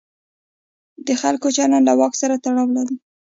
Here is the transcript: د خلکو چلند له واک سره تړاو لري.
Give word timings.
د 1.07 1.09
خلکو 1.21 1.47
چلند 1.57 1.83
له 1.89 1.93
واک 1.99 2.13
سره 2.21 2.35
تړاو 2.43 2.67
لري. 2.77 2.95